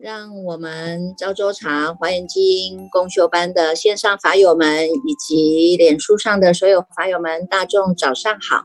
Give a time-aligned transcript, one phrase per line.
[0.00, 8.64] 让我们昭州茶华严经共修班的线上法友们，以及脸书上的所有法友们，大众早上好！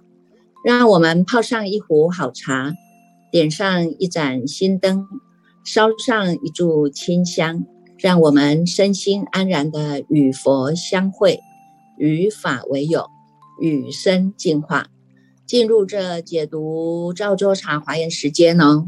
[0.63, 2.71] 让我们泡上一壶好茶，
[3.31, 5.05] 点上一盏心灯，
[5.65, 7.65] 烧上一炷清香，
[7.97, 11.39] 让我们身心安然的与佛相会，
[11.97, 13.07] 与法为友，
[13.61, 14.87] 与生进化，
[15.45, 18.87] 进入这解读赵州茶华严时间哦。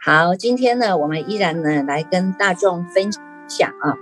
[0.00, 3.10] 好，今天呢，我们依然呢来跟大众分
[3.48, 3.94] 享啊，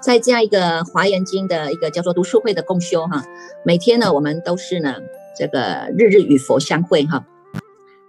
[0.00, 3.24] 在这样一个华严经的一个叫做读书会的共修哈，
[3.64, 4.96] 每天呢，我们都是呢
[5.36, 7.26] 这个日日与佛相会哈，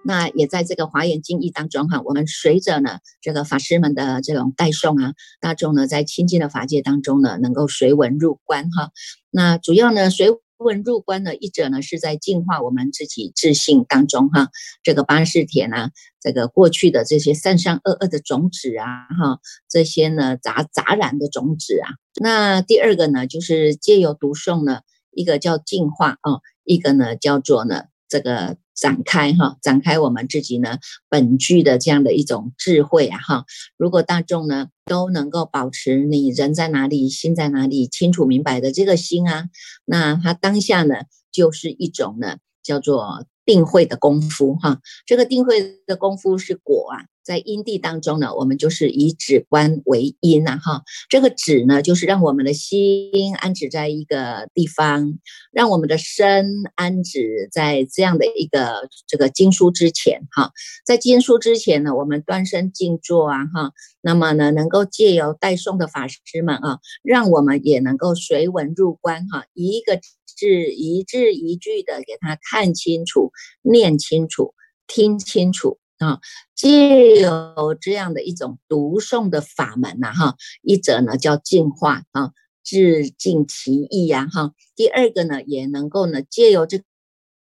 [0.07, 8.91] 那也在这个华严经义当中哈，我们随着呢这个法师们的这种代诵啊，大众呢在亲近的法界当中呢，能够随文入观哈，
[9.30, 10.30] 那主要呢随。
[10.59, 14.49] 文入观的一者呢，是在净化我们自己自信当中哈，
[14.81, 21.94] 这个八识田啊，这个过去的这些三善恶恶的种子啊哈，这些呢杂杂染的种子啊。
[22.19, 28.58] 那第二个呢，就是借由读诵呢，一个叫净化啊，一个呢叫做呢这个。
[28.78, 30.78] 展开哈，展开我们自己呢
[31.09, 33.45] 本具的这样的一种智慧啊哈。
[33.75, 39.45] 如果大众呢都能够保持你人在哪里，心在哪里，清楚明白的这个心啊，
[39.83, 40.95] 那他当下呢
[41.31, 44.80] 就是一种呢叫做定慧的功夫哈。
[45.05, 47.05] 这个定慧的功夫是果啊。
[47.28, 55.20] 在阴地当中呢，我们就是以止观为阴呐，哈，这个止呢，就是让我们的心安止在一个地方，
[55.52, 60.53] 让我们的身安止在这样的一个这个经书之前，哈，
[60.86, 73.33] 在经书之前呢，我们端身静坐啊，哈，那么呢，能够借由代诵的法师们啊，让我们也能够随文入观，哈，一个字一字一句的给他看清楚、
[73.64, 74.54] 念清楚、
[74.88, 75.77] 听清楚。
[75.99, 76.19] 啊，
[76.55, 82.31] 借有这样的一种读诵的法门呐，哈，一者呢叫净化啊，
[82.63, 84.53] 致尽其意呀，哈。
[84.75, 86.81] 第二个呢，也能够呢借由这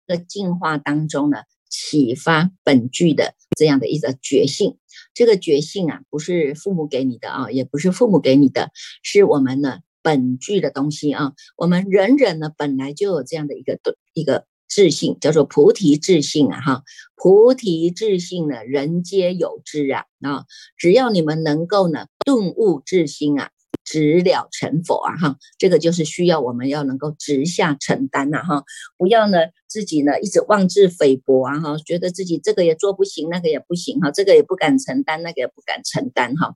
[0.07, 4.79] 个净化当中呢，启发本具的这样的一个觉性。
[5.13, 8.71] 这个觉性啊，不是父母给你的啊，也不是父母给你的，
[9.03, 11.35] 是我们呢本具的东西啊。
[11.57, 13.79] 我们人人呢本来就有这样的一个
[14.15, 14.47] 一个。
[14.69, 16.83] 自信叫做菩提自信啊，哈，
[17.15, 20.45] 菩提自信呢，人皆有之啊，啊，
[20.77, 23.51] 只要你们能够呢顿悟自心啊，
[23.85, 28.65] 直了成佛啊，哈，这个就是需要我们要能够直下承担呐，哈，
[28.97, 29.39] 不要呢
[29.69, 36.55] 自己呢一直妄自菲薄啊，哈，觉得自己这个也做不行，那个也不行哈，这个也不敢承担，那个也不敢承担哈。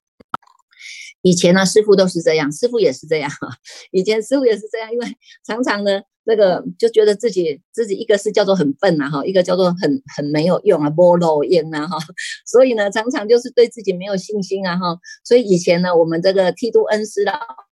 [1.23, 3.49] 以前呢，师傅都是这样，师傅也是这样哈，
[3.93, 5.07] 以前师傅也是这样，因为
[5.47, 6.01] 常常呢。
[6.27, 11.97] 这个就觉得自己自己一个是叫做很笨呐哈，一个叫做很很没有用啊，菠萝烟呐哈，
[12.47, 17.33] 所以呢常常就是对自己没有信心啊哈，所以以前呢我们这个剃度恩师老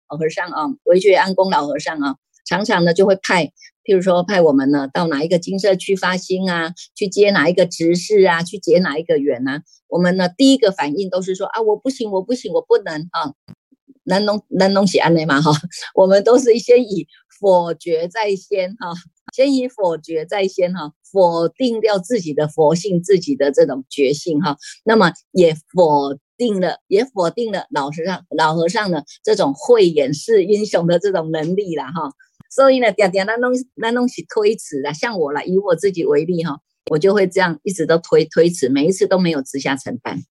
[0.08, 2.16] 和尚啊，维觉安公老和尚啊，
[2.46, 3.48] 常常呢就会派，
[3.84, 13.34] 譬如说派我们呢到哪一个金色区发心啊，去接哪一个执事啊，去结哪一个缘啊，我们呢第一个反应都是说啊我不行我不行我不能啊，
[14.06, 15.52] 能弄能弄起安内嘛哈，
[15.96, 17.08] 我们都是先以。
[17.40, 18.94] 否决在先哈，
[19.34, 32.12] 先以否决在先哈，否定掉自己的佛性，自己的这种觉性哈，那么也否定了，也否定了老和尚老和尚的这种慧眼识英雄的这种能力了哈。
[32.52, 36.60] 所以呢，点点那东那东西推迟了，像我了，以我自己为例哈，
[36.92, 40.22] 我就会这样一直都推推迟，每一次都没有直下承担。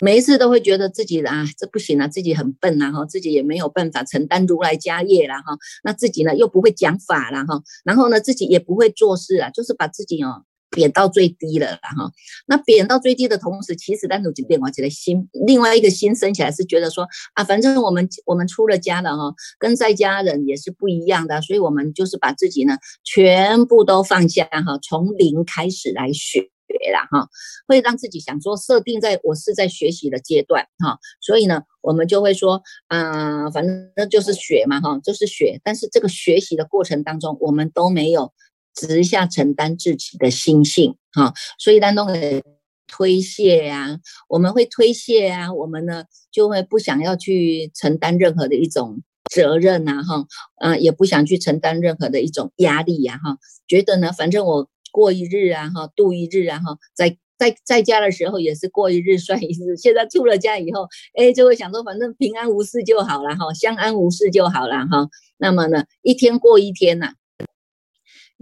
[0.00, 12.10] 每一次都会觉得自己啊，这不行啊，自己很笨啊哈，自己也没有办法承担如来家业啦哈，那自己呢又不会讲法啦哈，然后呢自己也不会做事啊，就是把自己哦贬到最低了哈。
[12.46, 26.50] 那贬到最低的同时，其实单独就变化起来心，另外一个心升起来是觉得说啊，反正我们我们出了家了哈，跟在家人也是不一样的，所以我们就是把自己呢全部都放下哈，从零开始来学。
[26.66, 27.28] 学了哈，
[27.68, 35.60] 会让自己想说设定在我是在学习的阶段哈，所以呢，我们就会说嗯，反正就是学嘛哈，就是学。
[35.62, 38.32] 但是这个学习的过程当中，我们都没有
[38.74, 42.42] 直下承担自己的心性哈，所以当中的
[42.86, 43.98] 推卸呀，
[44.28, 50.26] 我们会推卸啊，我们呢就会不想要去承担任何的一种责任呐哈，
[50.56, 54.68] 啊，也不想去承担任何的一种压力呀哈，觉得呢，反正我。
[54.94, 60.86] 过一日啊哈，度一日啊哈，在在在家的时候也是过一日算一日，现在出了家以后，
[61.18, 65.08] 哎，就会想说，反正平安无事就好了哈，相安无事就好了哈。
[65.36, 67.14] 那么呢，一天过一天呐。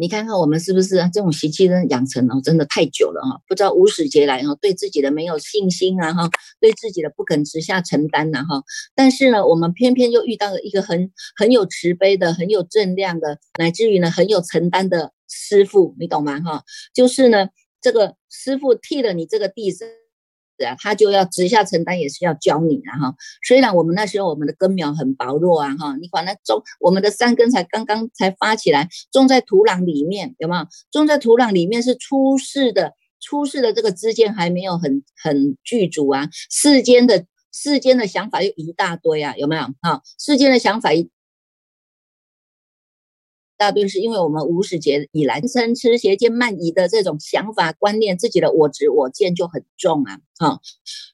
[0.03, 1.77] 你看看我们是不是这种习气呢？
[1.89, 6.29] 养成哦，真的太久了哈，不知道无始劫来哈，对自己的没有信心啊哈，
[6.61, 8.65] 对自己的不肯直下承担呐哈。
[8.97, 16.65] 但是呢，我们偏偏又遇到了一个很很有慈悲的、很有正量的，乃至于呢很有承担的师傅，你懂吗哈？
[16.93, 17.51] 就是呢，
[17.81, 20.02] 这个师傅替了你这个弟子。
[20.79, 23.15] 他就要直下承担，也是要教你啊哈。
[23.47, 30.67] 虽然我们那时候我们的根苗很薄弱啊哈，你管它种，我们的三根才刚刚才发起来，种在土壤里面有没有？
[30.91, 36.29] 种在土壤里面是初世的，初世的这个支见还没有很很具足啊。
[36.51, 39.63] 世间的世间的想法又一大堆啊，有没有？
[39.83, 40.91] 哈，世间的想法。
[43.63, 50.59] 大多是因为我们无始劫以来嗔痴邪见慢疑的这种想法观念，自己的我执我见就很重啊，哈，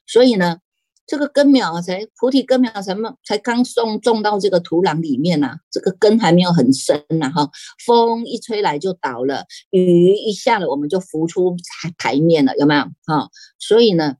[0.07, 0.57] 所以呢，
[1.05, 7.51] 这个根苗才菩提根苗什么才刚送种到这个土壤里面呢，这个根还没有很深呢，哈，
[7.85, 12.81] 风一吹来就倒了，雨一下了我们就浮出台台面了，有没有？
[13.05, 13.29] 哈，
[13.59, 14.15] 所以呢，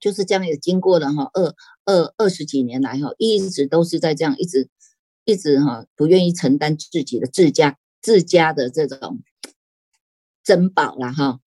[0.00, 1.54] 就是这样也经过了哈二
[1.84, 4.68] 二二十几年来哈，一直都是在这样一直。
[5.24, 9.20] 一直哈不愿意承担自己的自家自家的这种
[10.42, 11.38] 珍宝了哈，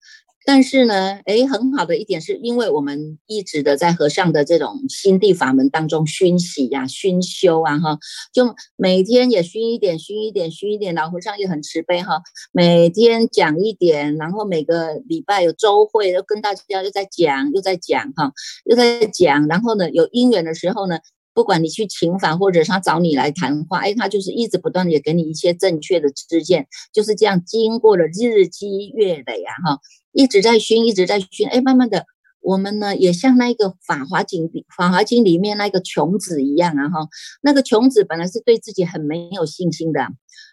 [0.45, 7.97] 但是呢，哎，很好的一点是因为我们一直的在和尚的这种心地法门当中熏洗呀、熏修啊哈，
[8.31, 10.93] 就每天也熏一点、熏一点、熏一点。
[10.93, 12.21] 老和尚也很慈悲哈，
[12.51, 18.31] 每天讲一点，然后每个礼拜有周会，又跟大家又在讲，又在讲哈，
[18.65, 19.47] 又在讲。
[19.47, 20.99] 然后呢，有因缘的时候呢。
[21.33, 29.79] 不管你去请法，或者他找你来谈话，哎，他就是一直不断的给你一些正确的知见，就是这样经过了日积月累呀，哈，
[30.11, 32.05] 一直在熏，一直在熏，哎，慢慢的，
[32.41, 34.47] 我们呢也像那个《法华经》
[34.77, 37.07] 《法华经》里面那个穷子一样啊，哈，
[37.41, 40.07] 那个穷子本来是对自己很没有信心的，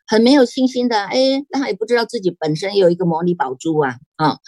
[0.07, 4.39] 很没有信心的，哎，那他也不知道自己本身有一个魔力宝珠啊，啊，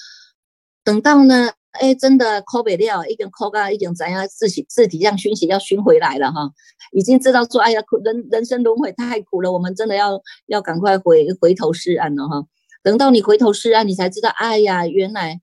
[0.82, 1.52] 等到呢。
[1.80, 6.50] 哎，真的抠不了，已经抠到已经怎样自己自己让熏习要熏回来了哈，
[6.92, 12.44] 已经知道说，哎呀，人人生轮回太苦了，我们真的要要赶快回回头是岸了哈。
[12.82, 15.40] 等到你回头是岸，你才知道，哎呀，原来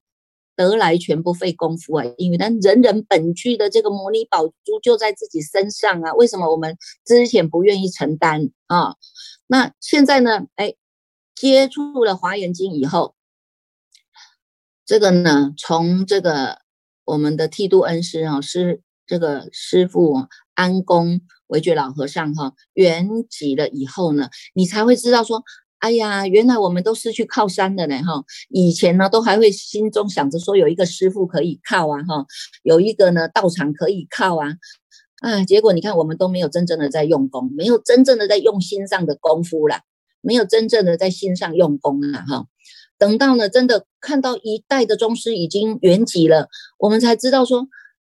[0.55, 8.95] 得来全不费功夫啊，因为那人人本具的这个魔力宝珠就在自己身上啊，为什么我们之前不愿意承担啊？
[9.47, 10.45] 那现在呢？
[10.55, 10.75] 哎，
[11.33, 13.15] 接触了华严经以后。
[14.89, 16.61] 这个呢，从这个
[17.05, 20.25] 我们的剃度恩师哈师这个师傅
[20.55, 25.43] 安公维觉老和尚哈圆寂了以后呢，你才会知道说，
[25.77, 28.23] 哎呀，原来我们都失去靠山的呢哈。
[28.49, 32.25] 以前呢，都还会心中想着说有一个师傅可以靠啊哈，
[32.63, 34.55] 有一个呢道场可以靠啊，
[35.21, 39.81] 啊，结果你看我们都没有真正的在用功，没有真正的在用心上的功夫了，
[40.21, 42.47] 没有真正的在心上用功啦哈。
[42.99, 47.65] 等到呢，真的看到一代的宗师已经圆寂了，我们才知道说，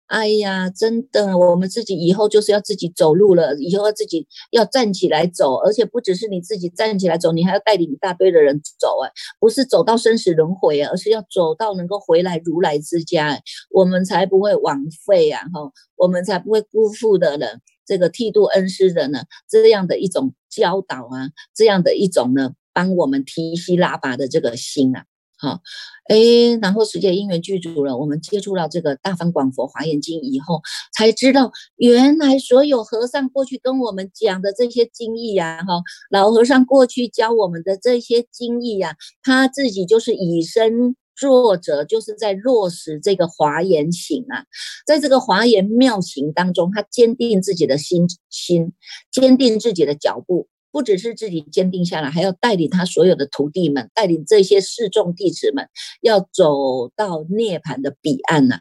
[0.06, 13.40] 哎呀，真的，我们自己以后就是要自己走路了，以后要自己要站起来走，而且不只是你自己站起来走，你还要带领一大堆的人走，哎，不是走到生死轮回啊，而是要走到能够回来如来之家，
[13.70, 17.46] 我们才不会枉费啊，哈，我们才不会辜负的呢，
[17.86, 22.54] 这个剃度恩师的呢，这样的一种教导啊，这样的一种呢。
[22.72, 25.04] 帮我们提西拉拔的这个心啊，
[25.38, 25.60] 好，
[26.08, 30.60] 哎，然后时间因缘具足了，我们接触到这个大方广佛华严经以后，
[30.92, 44.44] 才知道原来所有和尚过去跟我们讲的这些经义呀，哈，老和尚过去教我们的这些经义呀，他自己就是以身作则，就是在落实这个华严行啊，
[44.86, 48.74] 在这个华严妙行当中，他坚定自己的心心，
[49.10, 50.49] 坚定自己的脚步。
[50.72, 55.68] 不只是自己坚定下来，还要带领他所有的徒弟们，带领这些示众弟子们，
[56.00, 58.60] 要走到涅槃的彼岸呢，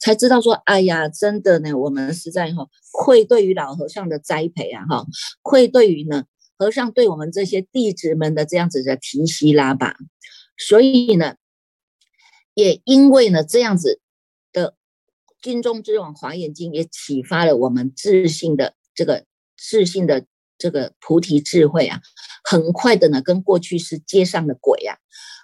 [0.00, 5.04] 才知道说，哎呀，真的呢，我们实在哈愧对于老和尚的栽培啊，哈，
[5.42, 6.24] 愧对于呢
[6.56, 9.94] 和尚对我们这些弟子们的这样子的提携拉拔，
[10.56, 11.34] 所以呢，
[12.54, 14.00] 也因为呢这样子
[14.52, 14.74] 的
[15.42, 19.26] 金中之王华严经也启发了我们自信的这个
[19.58, 20.24] 自信的。
[20.60, 21.98] 这个菩提智慧啊，
[22.44, 24.98] 很快的呢，跟过去是接上了轨啊，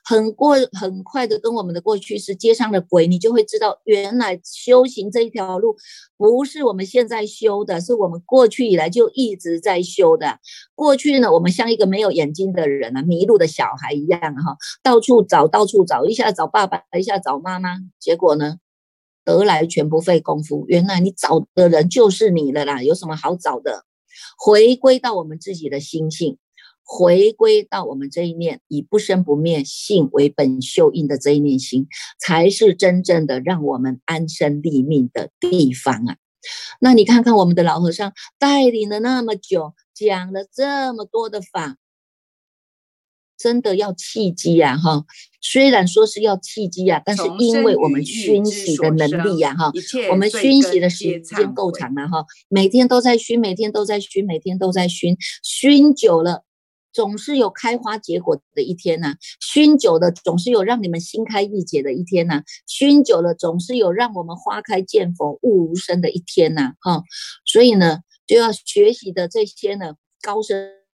[0.05, 5.75] 很过很快的跟我们的过去是接上了轨，你就会知道，原来修行这一条路
[6.19, 10.39] 不是我们现在修的，是我们过去以来就一直在修的。
[10.75, 18.59] 过去呢，我们像一个没有眼睛的人啊，迷路的小孩一样哈，到处找，到处找，一下找爸爸，一下找妈妈，结果呢，
[19.25, 20.67] 得来全不费功夫。
[20.69, 23.85] 原来你找的人就是你了啦，有什么好找的？
[24.39, 26.39] 回归到我们自己的心性。
[26.89, 31.89] 回归到我们这一念以不生不灭性为本修印的这一念心，
[32.21, 36.17] 才是真正的让我们安身立命的地方啊！
[36.79, 41.77] 那你看看我们的老和尚带领了那么久，讲了这么多的法，
[43.39, 44.77] 真的要契机啊！
[44.77, 45.05] 哈，
[45.41, 49.71] 虽然说是要契机啊，但是因为我们熏习的能力呀，哈，
[50.11, 56.43] 我们熏习的时间够长了哈，每天都在熏，每天都在熏，每天都在熏，熏久了。
[56.93, 67.03] 总是有开花结果的一天呐，熏久了总是有让你们心开意解的一天呐，熏久了总是有让我们花开见佛悟无声的一天呐，哈，
[67.45, 70.86] 所以呢，就要学习的这些呢，高深。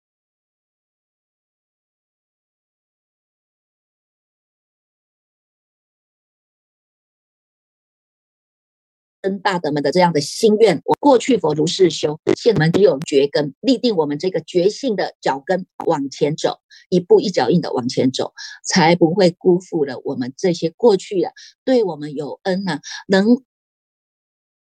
[9.21, 16.59] 跟大德们的这样的心愿，我过去佛如是修，现们只有觉根立定我们这个觉性的脚跟往前走，
[16.89, 18.33] 一步一脚印的往前走，
[18.65, 21.31] 才不会辜负了我们这些过去啊
[21.63, 23.43] 对我们有恩呐，能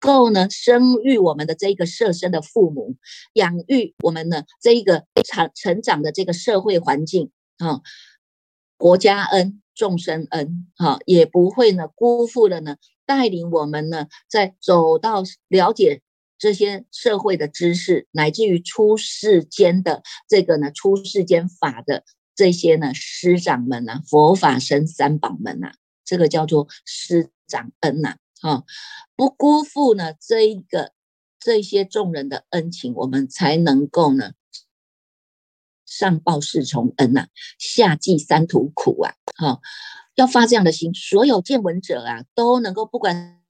[0.00, 2.97] 够呢生育我们的这个设身的父母，
[3.35, 7.80] 养育我们的这一个长成长的这个社会环境啊，
[8.76, 9.62] 国家恩。
[9.73, 12.76] 众生恩，哈，也不会呢辜负了呢，
[13.11, 16.00] 带领我们呢，在走到了解
[16.38, 22.05] 这些社会的知识，乃至于出世间的这个呢，出世间法的
[22.37, 25.73] 这些呢师长们呐，佛法僧三宝们呐，
[26.05, 28.62] 这个叫做师长恩呐，哈，
[29.17, 30.93] 不辜负呢这一个
[31.40, 34.35] 这些众人的恩情，我们才能够呢。
[35.85, 37.26] 上报四重恩呐，
[37.59, 39.14] 下济三途苦啊！
[39.35, 39.61] 哈，
[40.20, 43.40] 要发这样的心，所有见闻者啊，都能够不管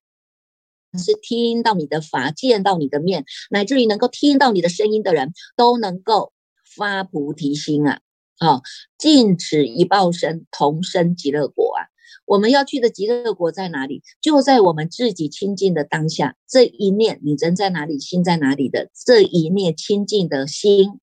[0.97, 6.33] 是听到你的法，见到你的面，乃至于能够听到你的声音的人，都能够
[6.77, 8.01] 发菩提心啊！
[8.39, 8.63] 啊，
[8.97, 11.91] 尽此一报身，同生极乐国啊！
[12.25, 14.03] 我们要去的极乐国在哪里？
[14.21, 21.01] 就在我们自己清净的当下，这一念，你人在哪里，心在哪里的这一念清净的心。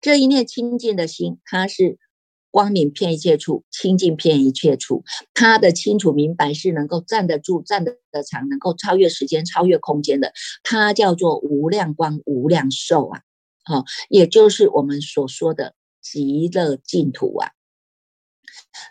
[0.00, 1.98] 这一念清净的心，它是
[2.50, 5.04] 光明遍一切处，清净遍一切处。
[5.34, 7.96] 它的清楚明白是能够站得住、站得
[8.28, 10.32] 长，能够超越时间、超越空间的。
[10.62, 13.20] 它叫做无量光、无量寿啊！
[13.64, 17.50] 好，也就是我们所说的极乐净土啊。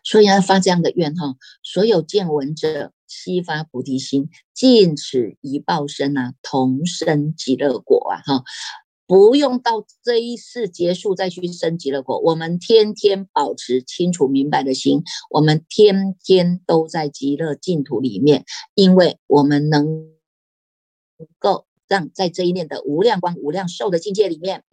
[0.04, 8.22] 所以要发这样的愿哈，所有见闻者悉发菩提心，尽此一报身啊，同生极乐国啊！
[8.26, 8.44] 哈。
[9.10, 15.02] 不用到这一世结束再去升级了果，我们天天保持清楚明白的心，
[15.32, 20.12] 我们天天都在极乐净土里面，因为我们能
[21.40, 24.64] 够让在这一念的无量光无量寿的境界里面，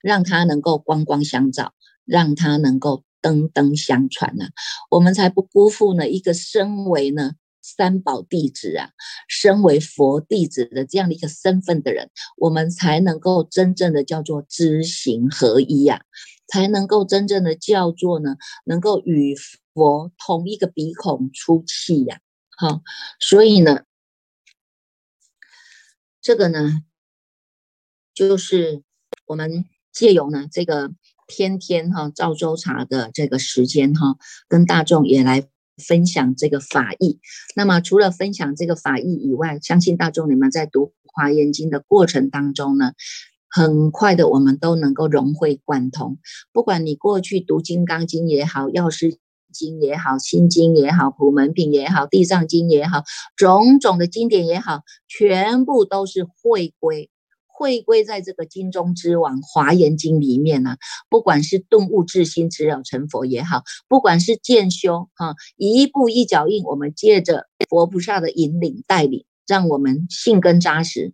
[0.00, 4.50] 让它能够光光相照，让它能够灯灯相传呢，
[4.88, 7.32] 我们才不辜负呢一个身为呢。
[7.64, 8.90] 三宝弟子啊，
[9.26, 16.04] 身为佛弟子的这样的一个身份的人，我们才能够真正的叫做知行合一呀，
[16.46, 19.34] 才能够真正的叫做呢，能够与
[19.72, 22.20] 佛同一个鼻孔出气呀。
[22.54, 22.82] 好，
[23.18, 23.84] 所以呢，
[26.20, 26.82] 这个呢，
[28.12, 28.82] 就是
[29.24, 30.90] 我们借由呢这个
[31.26, 34.18] 天天哈赵州茶的这个时间哈，
[34.48, 35.48] 跟大众也来。
[35.76, 37.18] 分享这个法义，
[37.56, 42.92] 那么除了分享这个法义以外，相信大众你们在读华严经的过程当中呢，
[43.48, 46.18] 很快的我们都能够融会贯通。
[46.52, 49.18] 不管你过去读金刚经也好，药师
[49.52, 53.04] 经也好，心经也好，普门品也好，地藏经也好，
[53.36, 57.10] 种种的经典也好，全部都是会归。
[57.56, 60.76] 会归在这个经中之王《华严经》里面呢，
[61.08, 71.12] 不管是顿悟至心，直了成佛也好，不管是渐修哈，一步一脚印，我们借着佛菩萨的引领带领，让我们信根扎实，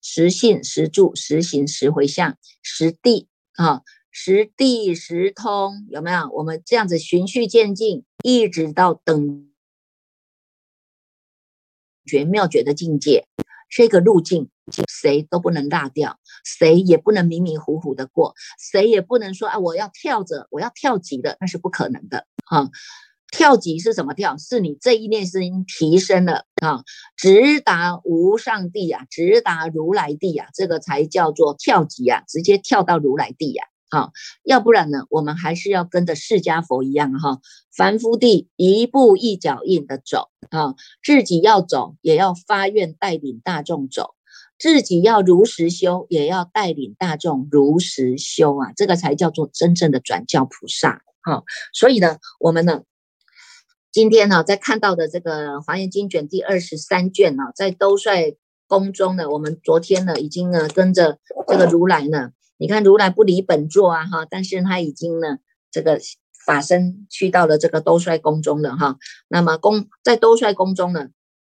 [0.00, 6.30] 实信实住，实行实回向，实地啊，实地实通，有没有？
[6.30, 9.50] 我们这样子循序渐进，一直到等
[12.06, 13.26] 觉妙觉的境界。
[13.74, 14.50] 这个路径
[14.88, 22.70] 谁都不能落掉，谁也不能迷迷糊糊的过，谁也不能说啊，我要跳着，我要跳级的，那是不可能的哈。
[23.34, 24.36] 跳级是什么跳？
[24.36, 26.84] 是你这一念心提升了啊，
[27.16, 33.64] 直达无上地啊，直达如来地啊，这个才叫做跳级啊，直接跳到如来地呀。
[33.88, 37.40] 好，要不然呢，我们还是要跟着释迦佛一样哈，
[37.74, 44.14] 凡夫地一步一脚印的走啊，自己要走，也要发愿带领大众走。
[44.62, 51.02] 自己要如实修，也要带领大众如实修啊，这个才叫做真正的转教菩萨。
[51.20, 51.42] 好，
[51.72, 52.82] 所以呢，我们呢，
[53.90, 58.36] 今天呢，在看到的这个《华严经卷》第二十三卷呢，在兜率
[58.68, 65.38] 宫中呢，我们昨天呢，已经呢，跟着这个如来呢，你看如来不离本座啊，哈，但是他已经呢，
[65.72, 65.98] 这个
[66.46, 68.96] 法身去到了这个兜率宫中了哈。
[69.26, 71.08] 那么宫在兜率宫中呢。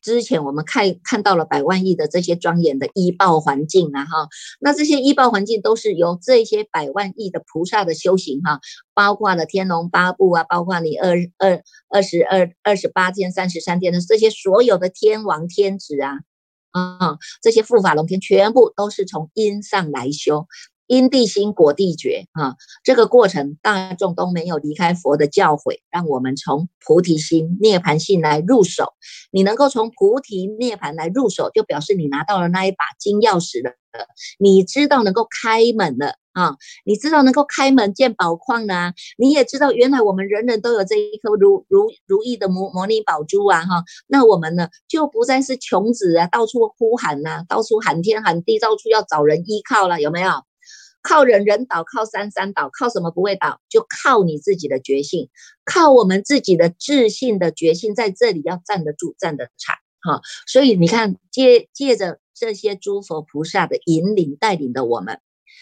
[0.03, 4.27] 之前我们看看到了百万亿的这些庄严的医报环境啊，哈，
[4.59, 8.59] 那这些医报环境都是由这些百万亿的菩萨的修行哈，
[8.93, 16.19] 包括了天龙八部啊，包括你二二二十二二十八天、三十三天的这些所有的天王天子啊，
[16.71, 20.47] 啊，这些护法龙天全部都是从因上来修。
[20.87, 28.93] 因地心果地觉啊，这个过程大众都没有离开佛的教诲，让我们从菩提心、涅盘心来入手。
[29.31, 33.73] 你能够从菩提涅盘来入手，就表示你拿到了那一把金钥匙了。
[34.39, 38.91] 你知道能够开门了啊，你知道能够开门见宝矿呢。
[39.19, 43.83] 你也知道原来我们人人都有这一颗如如如意的摩摩尼宝珠啊哈。
[44.07, 50.31] 那我们呢就不再是穷子啊，到处呼喊呐，到处喊天喊地，到处要找人依靠了，有没有？
[51.03, 53.59] 靠人人倒，靠山山倒，靠什么不会倒？
[53.69, 55.29] 就靠你自己的决心，
[55.65, 59.75] 靠我们自己的自信的决心，在这里要站得住，站得长。
[60.01, 65.19] 哈，所以你看，借借着这些诸佛菩萨的引领带领的我们，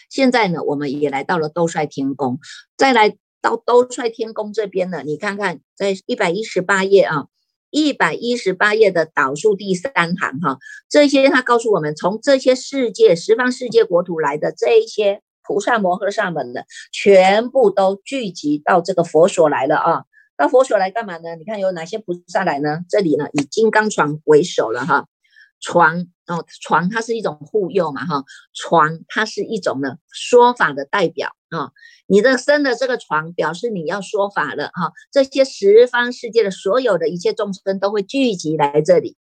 [0.08, 2.38] 现在呢，我们也来到了兜率天宫。
[2.76, 7.26] 再来到兜率天宫这边呢，你看看，在一百一十八页啊，
[7.70, 10.58] 一百一十八页的导数第三行哈，
[10.88, 15.20] 这些他告诉我们，从这些世界十方世界国土来的这一些。
[15.46, 20.04] 菩萨摩诃萨们的全部都聚集到这个佛所来了啊！
[20.36, 21.36] 到佛所来干嘛呢？
[21.36, 22.80] 你看有哪些菩萨来呢？
[22.88, 25.06] 这里呢以金刚床为首了哈。
[25.60, 28.24] 床哦，床它是一种护佑嘛哈。
[28.52, 31.70] 床它是一种呢说法的代表啊。
[32.06, 34.92] 你的生的这个床表示你要说法了哈。
[35.12, 39.16] 这些十方世界的所有的一切众生都会聚集来这里。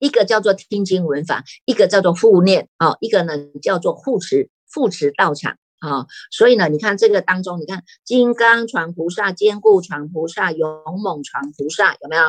[0.00, 4.48] 一个叫做听经闻法，一个叫做护念啊，一个呢叫做护持。
[4.70, 10.70] 复持道场啊，所以呢，你看这个当中，你看金刚传菩萨、坚固传菩萨、勇
[11.02, 12.22] 猛传菩萨有没有？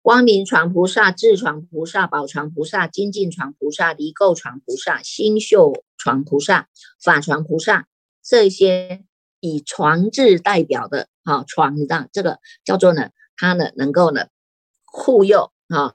[0.00, 6.68] 光明传菩萨、智传菩萨、宝传菩萨、精进传菩萨、离垢传菩萨、心宿传菩萨、
[7.02, 7.86] 法传菩萨，
[8.22, 9.04] 这些
[9.40, 14.28] 以传字代表的啊，传的这个叫做呢，它呢能够呢
[14.84, 15.94] 护佑啊，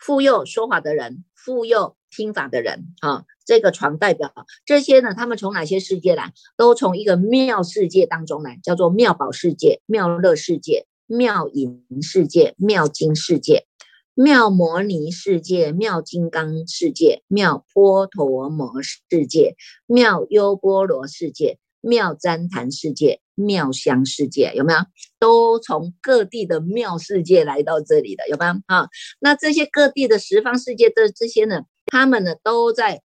[0.00, 3.24] 护佑说法的人，护佑听法的人啊。
[3.44, 4.32] 这个床代表
[4.64, 5.14] 这些呢？
[5.14, 6.32] 他们从哪些世界来？
[6.56, 13.66] 都从一个妙世界当中来，叫做妙宝世界、妙乐世界、妙隐世界、妙金世界、
[14.14, 19.54] 妙摩尼世界、妙金刚世界、妙波陀摩世界、
[19.86, 24.80] 妙优波罗世界、妙旃檀世界、妙香世界，有没有？
[25.20, 28.54] 都从各地的妙世界来到这里的，有没有？
[28.66, 28.88] 啊，
[29.20, 31.60] 那这些各地的十方世界的这些呢？
[31.86, 33.02] 他们呢都在。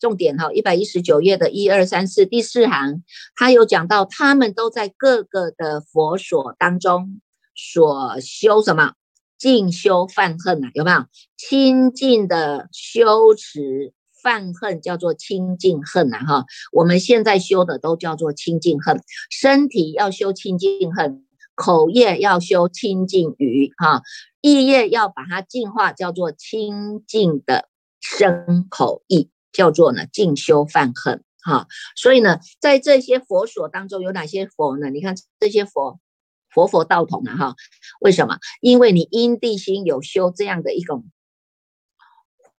[0.00, 3.04] 重点哈，一百一十九页的一二三四第四行，
[3.36, 7.20] 他有讲到，他们都在各个的佛所当中
[7.54, 8.94] 所修什么
[9.38, 10.70] 净修犯恨啊？
[10.74, 11.04] 有没有
[11.36, 16.18] 清净的修持犯恨，叫做清净恨呐？
[16.26, 24.02] 哈，我们现在修的都叫做清净恨，身体要修清净恨，口业要修清净语，哈，
[24.40, 27.68] 意业要把它净化，叫做清净的
[28.02, 29.30] 身口意。
[29.52, 34.88] 叫做呢静修犯恨哈，所以呢，在这些佛所当中有哪些佛呢？
[34.88, 36.00] 你看这些佛，
[36.48, 37.54] 佛佛道统啊哈。
[38.00, 38.38] 为什么？
[38.62, 41.04] 因为你因地心有修这样的一种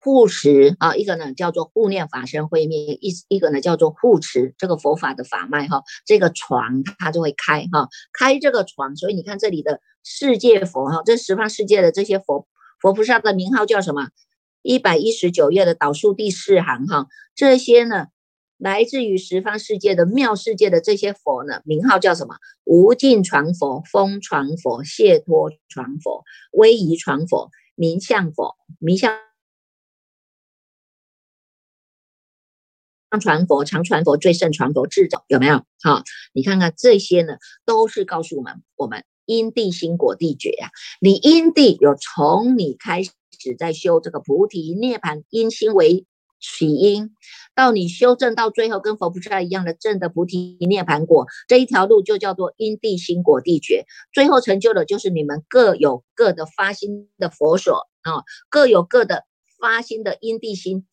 [0.00, 5.82] 护持啊，一个呢叫做护念法身慧命，一一个呢叫做护持这个佛法的法脉哈。
[6.04, 12.46] 这个床它就会开哈，开这个床，所以你看这里的世界佛哈，这十方世界的这些佛
[12.82, 14.10] 佛菩萨的名号叫什么？
[14.62, 18.06] 一百一十九页的导数第四行哈，这些呢，
[18.56, 22.36] 来自于十方世界的妙世界的这些佛呢，名号叫什么？
[22.64, 29.18] 无尽传佛、风传佛、解脱传佛、威仪传佛、名相佛、名相
[33.20, 35.64] 传佛、常传佛、最胜传佛、智者有没有？
[35.82, 37.34] 好，你看看这些呢，
[37.66, 40.70] 都是告诉我们，我们因地心果地觉呀。
[41.00, 43.10] 你因地有从你开始
[43.42, 46.06] 只在修这个菩提涅盘因心为
[46.40, 47.10] 起因，
[47.56, 53.84] 到你修正到最后跟佛菩萨一样的正的菩提涅盘果这一条路就叫做因地心果地觉。
[54.12, 59.24] 最后成就的就是你们各有各的发心的佛所啊，各有各的
[59.60, 60.86] 发心的因地心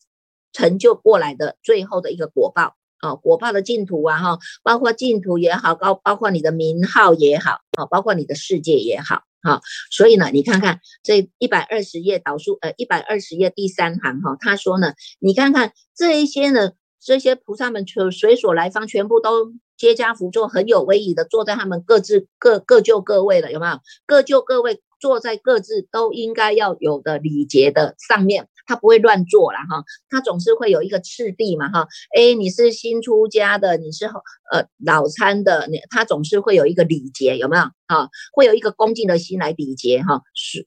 [0.52, 2.76] 成就过来的最后的一个果报。
[3.00, 9.60] 啊，果报的净土啊，哈，包括净土也好，高包括你的名号也好，啊，包括你的世界也好，哈，
[9.90, 23.80] 所以呢，你看看这一百二十页导数，呃，一百二十页第三行，哈，他说呢，你看看这一些呢，这些菩萨们随随所来方，全部都皆加福坐，很有威仪的坐在他们各自各各就各位了，有没有？
[24.06, 24.82] 各就各位。
[25.00, 31.88] 坐在各自都应该要有的礼节的上面，他不会乱坐了哈，他总是会有一个次第嘛哈。
[32.14, 34.04] 哎，你是新出家的，你是
[34.52, 38.08] 呃老参的，你他总是会有一个礼节，有没有啊？
[38.32, 40.66] 会有一个恭敬的心来礼节哈，是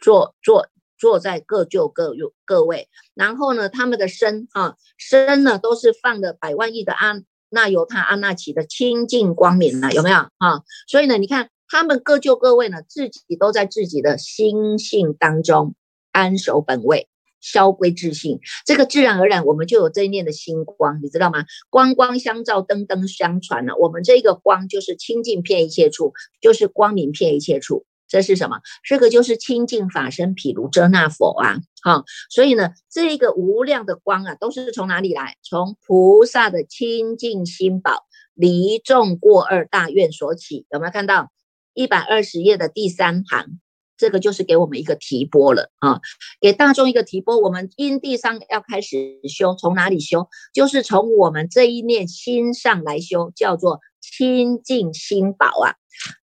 [0.00, 10.62] 坐坐坐在各就各有各位，然后呢，他们的身啊身呢都是放的百万亿的安那由他安那起的清净光明了，有没有啊？
[10.88, 11.50] 所以呢，你看。
[11.68, 15.74] 他们各就各位呢，自己都在自己的心性当中
[16.12, 17.08] 安守本位，
[17.40, 18.40] 消归自性。
[18.64, 21.44] 这个自然而然，我们就有这一念的星光，你知道吗？
[21.70, 23.72] 光光相照，灯灯相传呢。
[23.78, 27.84] 我们这个光就是清净遍一切处，就是光明遍一切处。
[28.08, 28.60] 这是什么？
[28.84, 31.58] 这个就是清净法身毗卢遮那佛啊！
[31.82, 35.36] 哈，所以呢，这个无量的光啊，都是从哪里来？
[35.42, 40.66] 从菩萨的清净心宝离众过二大愿所起。
[40.70, 41.32] 有没有看到？
[41.76, 43.60] 一百二十页的第三行，
[43.98, 46.00] 这个就是给我们一个提拨了啊，
[46.40, 47.38] 给大众一个提拨。
[47.38, 50.26] 我们因地上要开始修，从哪里修？
[50.54, 55.74] 就是从我们这一念心上来修，叫做清净心宝啊。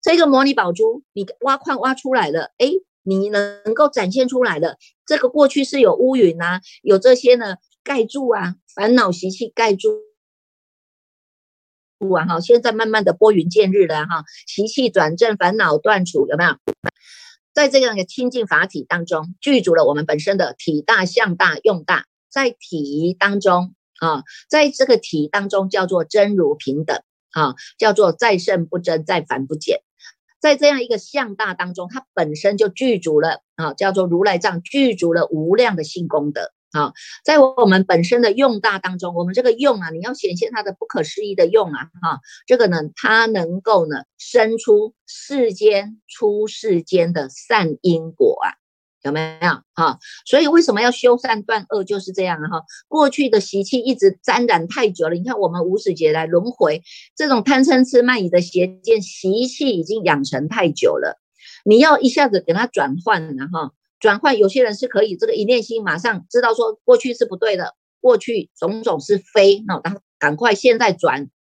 [0.01, 9.91] 这个模拟宝珠，你挖矿挖出来了，哎，你能够展现出来的，这个过去是有乌云啊，有这些呢盖住啊，烦恼习气盖住。
[12.13, 16.57] 啊哈，现在慢慢的拨云见日了哈，习气转正，烦恼断除，有没有？
[17.55, 29.81] 在这样的清净法体当中，具足了我们本身的体大、相大、用大，在体当中啊，在这个体当中叫做真如平等啊，叫做再胜不增，再凡不减。
[30.41, 36.51] 在这样一个相大当中，它本身就具足了啊，叫做如来藏具足了无量的性功德。
[36.75, 36.93] 好，
[37.25, 48.59] 在我们本身的用大当中，我们这个用啊，你要显现它的不可思议的用啊，哈，这个呢，它能够呢生出世间出世间的善因果啊，
[49.05, 49.49] 有没有？
[49.73, 56.83] 哈，所以为什么要修善断恶就是这样啊，哈，过去的习气一直沾染太久了，你看我们无始劫来轮回，
[57.15, 61.21] 这种贪嗔痴慢疑的邪见习气已经养成太久了，
[61.65, 63.71] 你要一下子给它转换了哈。
[64.05, 71.31] 转换，有些人是可以这个一念心马上知道说过去是不对的，过去种种是非，那他赶快现在转，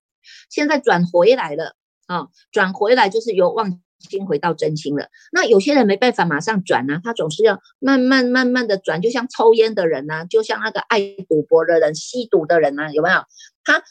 [0.48, 5.09] 现在转回来了啊，转回来就是由妄心回到真心了。
[5.31, 13.24] 那有些人没办法马上转呢，他总是要慢慢慢慢的转，就像抽烟的人呐，就像那个爱赌博的人、吸毒的人呐，有没有？
[13.62, 13.83] 他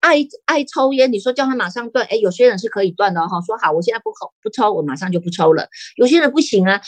[0.00, 5.68] 爱爱抽烟，你说叫他马上断，哎，有些人是可以断的哈，说好我现在不抽不抽，我马上就不抽了。
[5.94, 6.80] 有些人不行啊。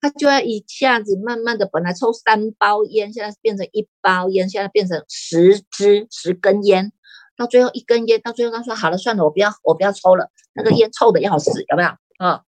[0.00, 6.92] 他就要一下子慢慢的，本来抽三包烟，现在变成一包烟，现在变成十支十根烟，
[7.36, 12.42] 到最后一根烟，到最后他说好了，算了，我不要，我不要抽了，那个烟臭的要死，有没有啊？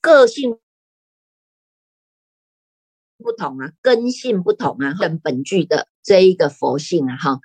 [0.00, 0.58] 个性
[3.18, 7.40] 不同啊，根性不同啊，跟本具的这一个佛性啊，哈，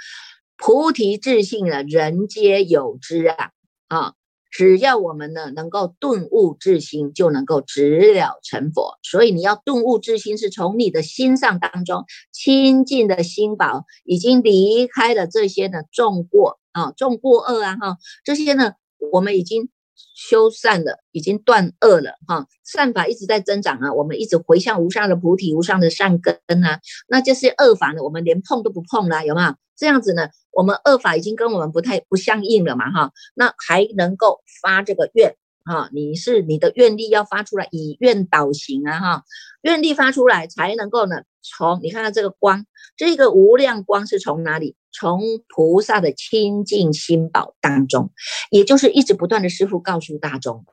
[0.55, 3.51] 菩提自性啊，人皆有之啊，
[3.89, 4.13] 啊。
[4.57, 8.97] 只要我们呢能够顿悟自心，就能够直了成佛。
[9.03, 18.71] 所以你要顿悟自心，是从你的心上当中清净的心宝，已经离开了这些呢重过啊重过恶啊哈，这些呢
[19.11, 19.67] 我们已经
[20.15, 29.55] 修善了，已经断恶了哈，善法一直在增长啊，我们一直回向无上的菩提、无上的善根啊，那这些恶法呢，我们连碰都不碰了，有没有？
[29.77, 30.29] 这样子呢？
[30.51, 39.23] 我们恶法已经跟我们不太不相应了嘛，哈，那还能够发这个愿哈，你是你的愿力要发出来，以愿导行啊，哈，
[39.63, 44.75] 愿力发出来才能够呢，从你看看这个光，这个无量光是从哪里？
[44.97, 48.11] 从菩萨的清净心宝当中，
[48.49, 50.63] 也就是一直不断的师傅告诉大众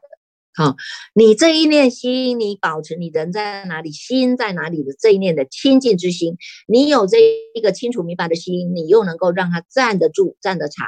[0.54, 0.76] 好，
[1.14, 6.36] 你这一念心，你保持你人在哪里，心在哪里的这一念的清净之心，
[6.68, 7.16] 你有这
[7.54, 10.86] 一个清楚明白的心，你又能够让它站得住、站得长，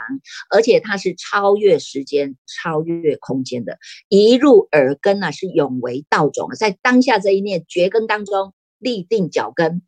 [0.50, 3.78] 而且它是超越时间、超越空间的，
[4.10, 9.80] 一入耳根呢，是永为道种，在当下这一念绝根当中立定脚跟，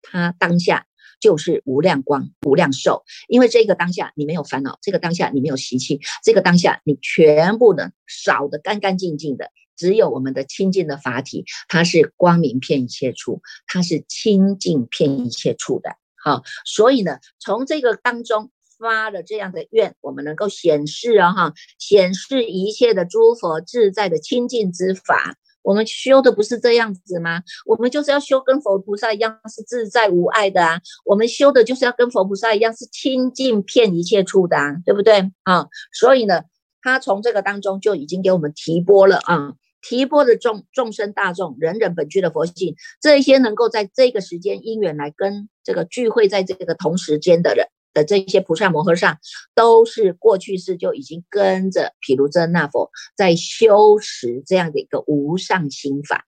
[0.00, 0.86] 它当下。
[1.26, 15.96] 就是无量光、无量寿，因为这个当下你没有烦恼，这个当下你没有习气，这个当下你全部的扫的干干净净的，只有我们的清净的法体，它是光明遍一切处，它是清净遍一切处的。
[16.14, 25.34] 好，所以呢，从这个当中发了这样的愿，我们能够显示啊哈，显示一切的诸佛自在的清净之法。
[25.66, 27.42] 我们修的不是这样子吗？
[27.66, 30.80] 我们就是要修跟佛菩萨一样是自在无碍的啊！
[31.04, 35.66] 我们修的就是要跟佛菩萨一样是清净遍一切处的啊，对不对啊？
[35.92, 36.42] 所以呢，
[36.82, 47.66] 他从这个当中就已经给我们提拨了啊，提拨的众众生大众，人人本具的佛性，这些能够在这个时间因缘来跟这个聚会在这个同时间的人。
[47.96, 49.18] 的这些菩萨摩诃萨，
[49.54, 56.26] 都是过去世就已经跟着毗卢遮那佛在修持这样的一个无上心法，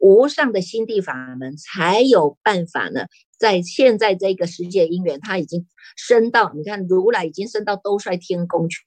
[0.00, 3.06] 无上的心地法门，才有办法呢。
[3.38, 8.80] 在现在这个世界因缘，他已经升到，你看如来已经升到兜率天宫去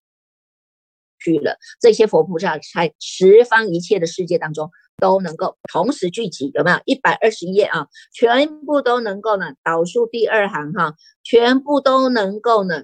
[1.20, 4.70] 去了，这些佛菩萨在十方一切的世界当中。
[4.98, 7.88] 都能够同时聚集，有没有一百二十页啊？
[8.14, 12.84] 全部都能够呢，导数第二行哈，全部都能够呢，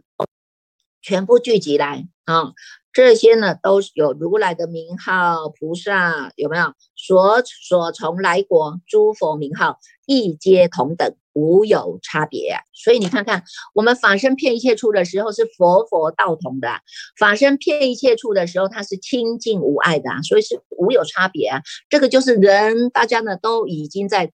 [1.01, 2.53] 全部聚集来啊。
[2.93, 6.73] 这些呢，都有如来的名号，菩萨有没有？
[6.95, 11.15] 所所从来国诸佛名号，一皆同等。
[11.35, 16.69] 无有差别，所以你看看，我们法身骗一切处的时候是佛佛道同的，
[17.17, 21.51] 法身骗一切处的时候它是清净无碍的，所以是无有差别。
[21.89, 24.31] 这个就是人，大家呢都已经在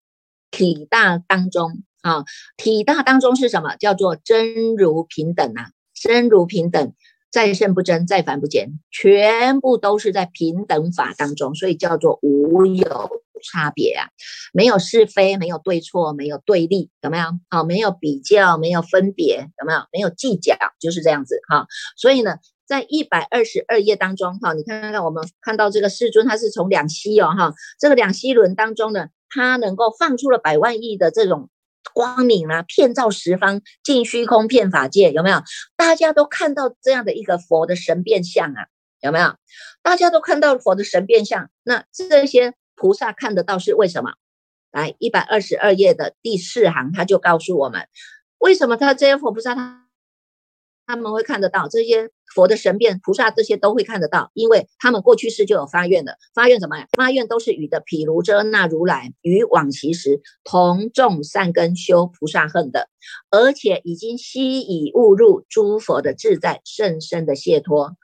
[0.51, 2.25] 体大当中啊，
[2.57, 3.77] 体大当中是什么？
[3.77, 6.93] 叫做真如平等啊，真如平等。
[7.31, 13.09] 再胜不争，再凡不减，全部都是在平等法当中，所以叫做无有
[13.43, 14.07] 差别啊，
[14.51, 17.25] 没有是非，没有对错，没有对立，有没有？
[17.49, 19.79] 好，没有比较，没有分别，有没有？
[19.93, 21.67] 没有计较，就是这样子哈。
[21.95, 31.49] 所以呢，在一百二十二页当中哈，你看看，我们看到这个世尊，他是从两栖哦哈，这个两栖轮当中呢，他能够放出了百万亿的这种。
[31.99, 35.43] 光明啊，遍照十方，尽虚空，遍法界，有没有？
[35.75, 38.67] 大家都看到这样的一个佛的神变相啊，
[39.01, 39.35] 有没有？
[39.81, 44.13] 大家都看到佛的神变相，那这些菩萨看得到是为什么？
[44.71, 47.89] 来，一百二十二页的第四行，他就告诉我们，
[48.37, 49.88] 为什么他这些佛菩萨他。
[50.89, 56.87] 他们会看得到这些佛的神变，菩萨这些都会看得到，因为他们过去世就有发愿的，发愿什么呀？
[56.97, 62.89] 发愿都是与的毗卢遮那如来与往昔时同种善根修菩萨恨的，
[63.29, 67.95] 而且已经悉已悟入诸佛的自在甚深的解脱，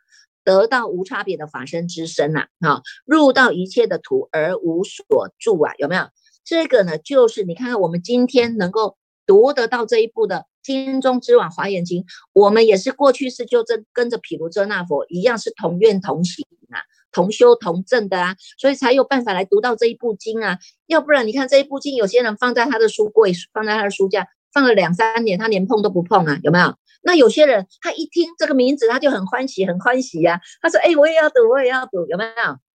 [0.43, 6.03] 得到无差别的法身之身呐，啊，入到一切的土而无所住啊，有没有？
[6.43, 8.95] 这个呢，就是你看看我们今天能够
[9.25, 10.45] 读得到这一步的。
[10.65, 20.57] 经中之王华严经，我们也是过去式就跟跟着毗卢遮那佛一样，是同愿同行啊，同修同证的啊，所以才有办法来读到这一部经啊。
[20.87, 26.73] 要不然你看这一部经，有些人放在他的书柜，放在他的书架，放了两三年，他连碰都不碰啊，有没有？
[27.03, 30.41] 那有些人他一听这个名字，他就很欢喜，很欢喜呀。
[30.59, 32.31] 他说：“哎，我也要读，我也要读，有没有？”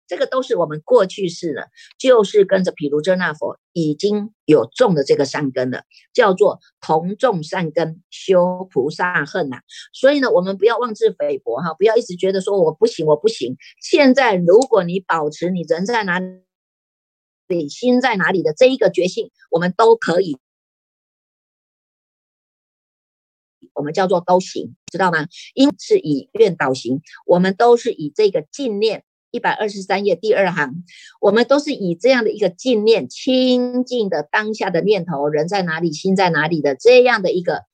[0.07, 9.57] 这个都是我们过去式的，就是跟着毗卢遮那佛已经有种的这个善根了，叫做同种善根修菩萨恨呐。
[9.93, 13.57] 所以呢，我们不要妄自菲薄哈，不要一直觉得说我不行，我不行。
[13.81, 20.37] 现在如果你保持你人在哪里，心在哪里的这一个决心，我们都可以，
[23.73, 25.27] 我们叫做都行，知道吗？
[25.55, 29.03] 因是以愿导行，我们都是以这个净念。
[29.35, 30.85] 一百二十三页第二行，
[31.19, 37.65] 我们都是以这样的一个净念、清净的当下的念头，人在哪里，心在哪里的这样的一个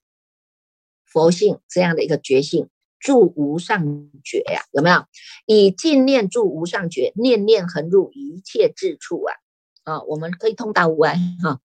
[1.06, 5.04] 佛性，这样的一个觉性，住无上觉呀，有没有？
[5.46, 9.34] 以净念住无上觉，念念恒入一切智处啊！
[9.84, 11.60] 啊，我们可以通达无碍哈。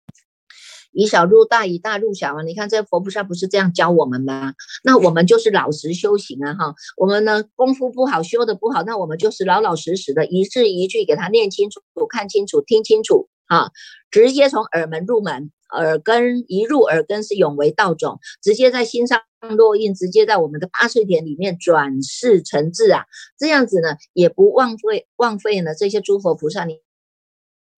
[0.95, 2.43] 以小入大，以大入小啊！
[2.43, 4.55] 你看这佛菩萨不是这样教我们吗？
[4.85, 6.55] 那我们就是老实修行啊！
[6.55, 13.71] 哈，我们呢功夫不好，修的不好，那我们就是老老实实的，一字一句给他念清楚、看清楚、听清楚啊！
[14.11, 19.21] 直接从耳门入门，耳根一入耳根是永为道种，直接在心上
[19.57, 23.05] 落印，直接在我们的八岁田里面转世成智啊，
[23.37, 26.84] 这样子呢也不枉费枉费了这些诸佛菩萨你。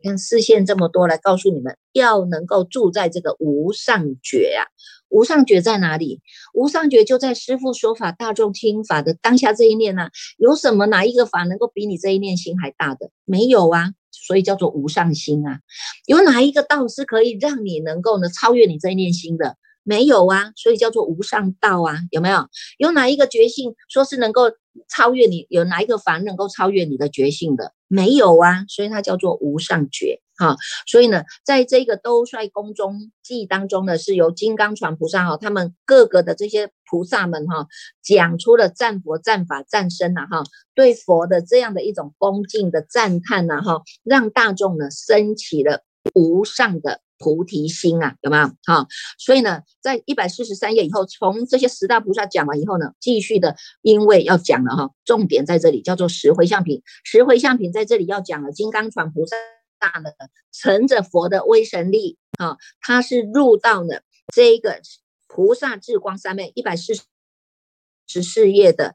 [0.03, 4.63] 看视线这么多，来告诉你们，要能够住在这个无上觉啊！
[5.09, 6.21] 无上觉在哪里？
[6.53, 10.11] 无上觉就在师父说法、大众听法的当下这一念呐。
[10.37, 13.11] 有什么哪一个法能够比你这一念心还大的？
[13.25, 15.61] 没有啊，所以叫做无上心啊。
[16.07, 19.57] 有哪一个道是可以让你能够呢超越你这一念心的？
[19.87, 21.95] 没有啊，所以叫做无上道啊。
[22.11, 22.49] 有没有？
[22.79, 24.51] 有哪一个觉性说是能够
[24.89, 25.47] 超越你？
[25.49, 27.73] 有哪一个凡能够超越你的觉性的？
[27.87, 30.57] 没有啊，所以它叫做无上觉哈。
[30.89, 37.69] 所以呢，在这个兜率宫中记当中呢，是由金刚传菩萨哈，他们各个的这些菩萨们哈，
[38.03, 40.43] 讲出了赞佛、赞法、赞身呐哈，
[40.75, 47.01] 对佛的这样的一种恭敬的赞叹呐哈，让大众呢升起了无上的。
[47.19, 48.47] 菩提心啊，有没有？
[48.65, 48.87] 哈，
[49.19, 56.83] 所以呢，在一百四十三页以后，从这些十大菩萨讲完以后呢，继续的，因为要讲了哈，重点在这里，叫做十回向品。
[57.05, 59.35] 十回向品在这里要讲了，金刚传菩萨
[59.79, 60.11] 大呢，
[60.53, 64.03] 乘着佛的威神力啊，他是入到了
[64.35, 64.81] 这一个
[65.27, 66.93] 菩萨智光三昧一百四
[68.07, 68.95] 十四页的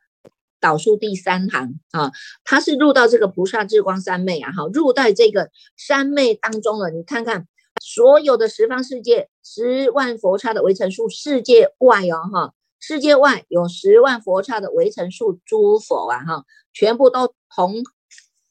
[0.59, 2.11] 导数第三行啊，
[2.43, 7.47] 他是入到这个菩萨智光三昧啊，哈，入在这个三昧当中了，你看看。
[7.83, 17.83] 所有的十方世界，十万佛刹的围城数，世界外哦哈，世界外有十万佛刹的围城数，诸佛啊哈，全部都同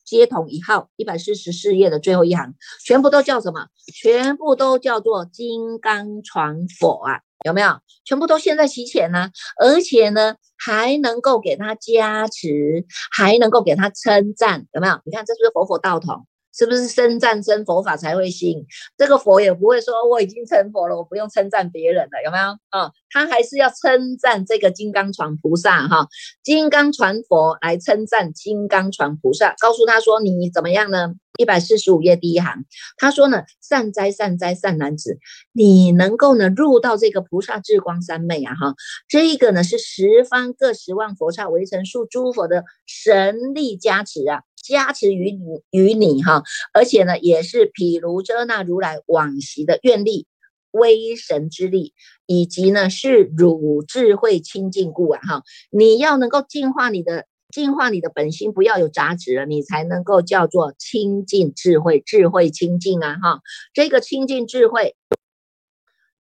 [0.05, 3.69] 接同一号，一百四十四页的最后一行，全部都叫什么？
[3.95, 7.79] 全部都叫做金刚传佛啊，有没有？
[8.05, 15.01] 全部都现在齐全呢，而且呢还能够给他加持，还能够给他称赞，有没有？
[15.05, 16.27] 你看这是不是佛佛道同？
[16.53, 18.67] 是不是生赞生佛法才会信？
[18.97, 22.91] 这个佛也不会说我已经成佛了，我不用称赞别人了，有没有啊？
[23.11, 26.09] 他还是要称赞这个金刚传菩萨哈，
[26.43, 31.15] 金刚传佛来称赞金刚传菩萨，告诉他说你怎么样呢？
[31.39, 32.65] 一百四十五页第一行，
[32.99, 35.19] 他说呢，善哉善哉善男子，
[35.53, 38.75] 你能够呢入到这个菩萨智光三昧啊哈，
[39.09, 44.43] 这一个呢是十方各十万佛刹围城数诸佛的神力加持啊。
[44.63, 46.43] 加持于你于你哈，
[46.75, 50.27] 而且呢，也是譬如遮那如来往昔的愿力、
[50.71, 51.95] 威神之力，
[52.27, 55.43] 以及呢是汝智慧清净故啊哈。
[55.71, 63.41] 你要能够净化你的净化你的本心，不要有杂质了，你才能够叫做清净智慧，智慧清净啊哈。
[63.73, 64.95] 这个清净智慧，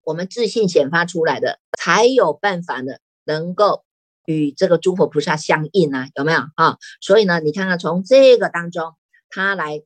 [0.03, 2.93] 我们自信显发出来的，才有办法呢，
[3.25, 3.86] 能够。
[4.27, 6.77] 与这个诸佛菩萨相应啊，有没有啊？
[6.99, 8.93] 所以呢，你看看从这个当中，
[9.29, 9.81] 他来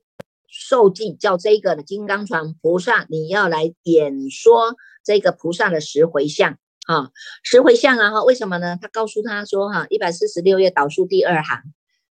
[0.48, 4.74] 受记，叫这个的金刚传菩萨，你要来演说
[5.04, 7.10] 这个菩萨的十回向啊，
[7.44, 8.24] 十回向啊哈？
[8.24, 8.76] 为什么呢？
[8.82, 11.62] 他告诉他说哈，一百四十六页导数第二行，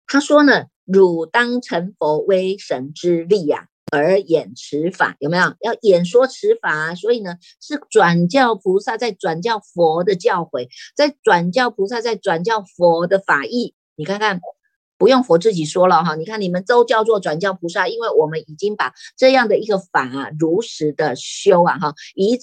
[0.08, 3.68] 他说呢，汝当成佛威神之力呀。
[3.92, 6.96] 而演持法有没有要演说持法？
[6.96, 13.76] 所以呢，是转教菩萨在转教佛的教诲，在转教菩萨在转教佛的法义。
[13.96, 14.40] 你看看，
[14.98, 16.16] 不用佛自己说了哈。
[16.16, 22.40] 你看你们都叫做转教菩萨，因为我们已经把这样的一个法啊，如实的修啊哈，以。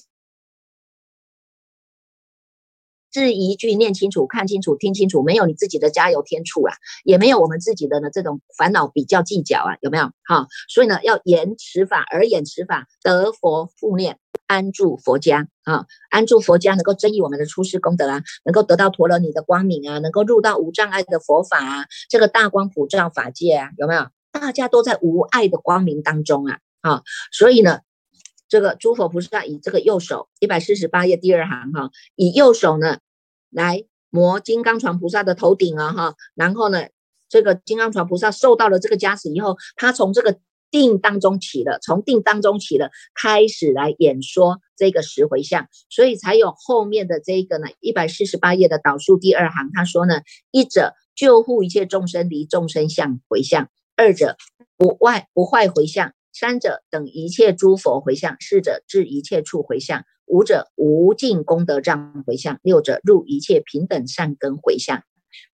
[3.11, 10.11] 字一句念清楚、看清楚、听清楚，没有你自己的加油添醋啊，也没有我们自己的呢这种烦恼比较计较啊，有没有？
[10.25, 24.07] 哈，所以呢，要言持法而言持法，得佛复念，安住佛家啊，安住佛家，能够增益我们的出世功德啊，能够得到陀罗尼的光明啊，能够入到无障碍的佛法啊，这个大光普照法界啊，有没有？
[24.33, 27.81] 大家都在无碍的光明当中啊，啊，所以呢。
[28.51, 32.99] 这个诸佛菩萨以这个右手，一百四十八页第二行哈，以右手呢
[33.49, 36.89] 来摩金刚床菩萨的头顶啊哈，然后呢，
[37.29, 54.37] 这个金刚床菩萨受到了这个加持以后，他从这个定当中起了，从定当中起了，开始来演说这个十回向，所以才有后面的这个呢，一百四十八页的导数第二行，他说呢，一者救护一切众生离众生相回向，二者
[54.77, 56.13] 不坏不坏回向。
[56.33, 65.03] 三者等一切诸佛回向，四者至一切处回向，五者无尽功德障回向，六者入一切平等善根回向，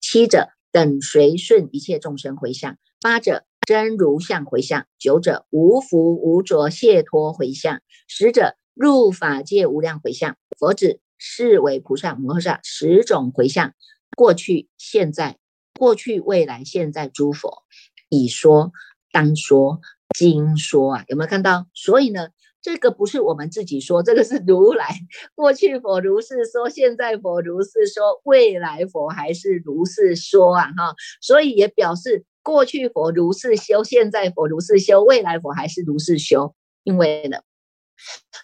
[0.01, 10.35] 七者等随顺一切众生回向，八者真如相回向，九者无福无着解脱回向，十者入法界无量回向。
[10.59, 13.73] 佛指是为菩萨摩诃萨十种回向，
[14.17, 15.37] 过去、现在、
[15.79, 17.63] 过去、未来、现在诸佛
[18.09, 18.73] 已说
[19.13, 19.79] 当说。
[20.17, 21.67] 经说啊，有没有看到？
[21.73, 22.29] 所以呢，
[22.61, 24.87] 这个不是我们自己说， 这个是如来
[25.35, 36.53] 过去佛如是说，现在佛如是说，未来佛还是如是说啊哈，所以也表示过去佛如是修，现在佛如是修，未来佛还是如是修，
[36.83, 37.39] 因为呢。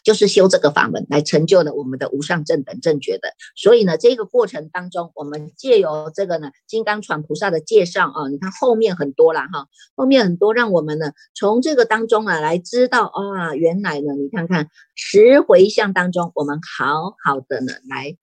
[0.03, 18.17] 就是修这个法门来成就了我们的无上正等正觉的，所以呢，这个过程当中，我们借由这个呢金刚传菩萨的介绍啊，你看后面很多了哈，后面很多让我们呢从这个当中啊来知道啊，原来呢，你看看十回向当中，我们好好的呢来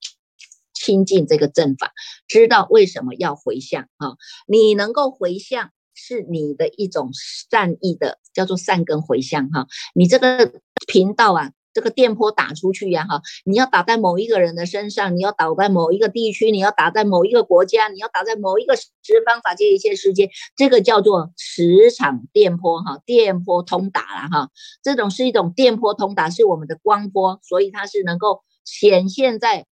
[0.75, 1.93] 亲近这个正法，
[2.27, 4.17] 知道为什么要回向啊？
[4.47, 5.71] 你能够回向。
[5.99, 7.11] 是你的一种
[7.51, 9.67] 善意的，叫做善根回向哈。
[9.95, 10.53] 你这个
[10.87, 24.51] 频道啊，这个电波打出去呀哈，你要打在某一个人的身上，你要打在某一个地区，你要打在某一个国家，你要打在某一个十方法界一切世界，这个叫做磁场电波哈，电波通达了哈。
[24.83, 29.67] 这种是一种电波通达，是我们的光波，所以它是能够显现在。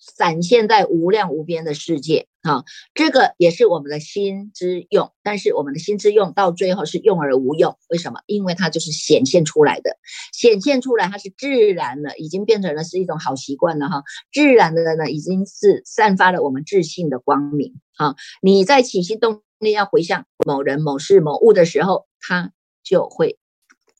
[0.00, 8.20] 闪现在无量无边的世界啊，这个也是我们的心之用，但是我们的心之用到最后是用而无用，为什么？
[8.26, 9.98] 因为它就是显现出来的，
[10.32, 18.16] 显现出来它是自然的，已经变成了是一种好习惯了哈，自然的呢已经是散发了我们自信的光明啊。
[18.40, 23.39] 你在起心动念要回向某人、某事、某物的时候，它就会。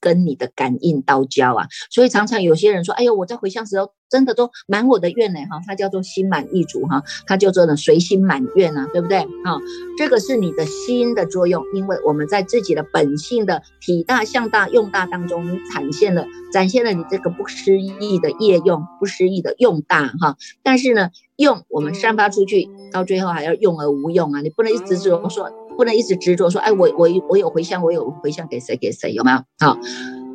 [0.01, 9.21] 跟你的感应道交啊，所以常常有些人说：“哎呦，我在回向时候真的都满我的愿呢，哈，它叫做心满意足哈，它叫做呢随心满愿啊，对不对？
[9.45, 9.61] 哈，
[9.99, 20.37] 这个是你的心的作用，因为我们在自己的本性的体大、向大、用大当中，你展现了展现了你这个不失意的业用，不失意的用大哈。
[20.63, 25.60] 但是呢，用我们散发出去，到最后还要用而无用啊，你不能一直只说。
[25.77, 29.39] 不能一直执着说，哎，我我我有回向，我有回向给谁给谁，有没有？
[29.59, 29.79] 好，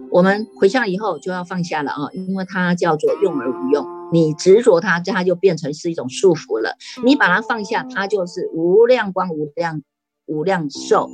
[0.09, 3.85] 我们回向以后就要放下了啊，因为它叫做用而无用。
[4.11, 6.77] 你执着它，它就变成是一种束缚了。
[7.03, 9.81] 你把它放下，它就是无量光、无量
[10.25, 11.09] 无量寿，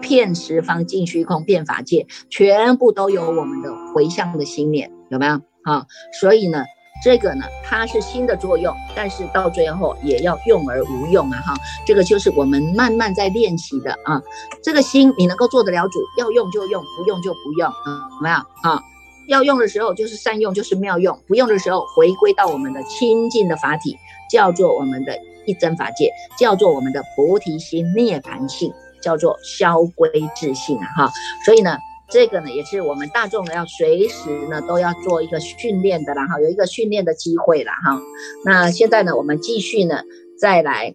[0.00, 5.40] 遍十方尽虚空，遍法界，全部都有我们的回向的心念，有没有？
[5.64, 5.86] 好，
[6.20, 6.64] 所以呢。
[7.02, 11.38] 这个呢，它是心的作用，但是到最后也要用而无用啊！
[11.44, 14.22] 哈，这个就是我们慢慢在练习的啊。
[14.62, 18.82] 这个心你能够做得了主，要用就用，不用就不用啊，有没有啊？
[19.26, 23.98] 要用的时候就是善用，就是妙用；不用的时候回归到我们的清净的法体，
[24.30, 25.14] 叫做我们的
[25.46, 28.72] 一真法界，叫做我们的菩提心涅槃性，
[29.02, 30.86] 叫做消归自性啊！
[30.96, 31.12] 哈，
[31.44, 31.76] 所以呢。
[32.08, 38.00] 这个呢，也是我们大众呢要随时呢都要做一个训练的啦哈，有一个训练的机会了哈。
[38.44, 40.02] 那现在呢，我们继续呢
[40.38, 40.94] 再来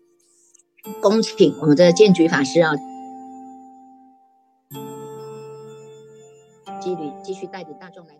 [1.02, 2.74] 恭请我们的建举法师啊，
[6.80, 8.14] 继续继续带领大众来。